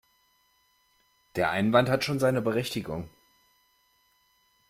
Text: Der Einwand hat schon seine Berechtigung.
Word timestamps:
Der 1.35 1.51
Einwand 1.51 1.87
hat 1.89 2.03
schon 2.03 2.17
seine 2.17 2.41
Berechtigung. 2.41 3.07